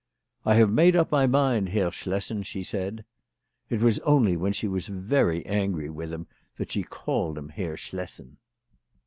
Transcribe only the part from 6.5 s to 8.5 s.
that she called him Herr Schlessen.